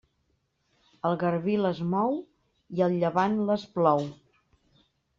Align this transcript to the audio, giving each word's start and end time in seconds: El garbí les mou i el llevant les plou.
El 1.09 1.17
garbí 1.25 1.59
les 1.67 1.83
mou 1.93 2.17
i 2.79 2.87
el 2.89 2.99
llevant 3.05 3.39
les 3.53 3.71
plou. 3.79 4.07